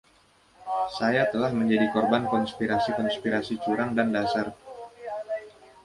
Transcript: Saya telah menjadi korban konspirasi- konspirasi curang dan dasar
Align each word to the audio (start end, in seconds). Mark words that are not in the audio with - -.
Saya 0.97 1.23
telah 1.31 1.51
menjadi 1.59 1.85
korban 1.93 2.23
konspirasi- 2.33 2.89
konspirasi 2.99 3.53
curang 3.63 3.89
dan 3.97 4.07
dasar 4.15 4.47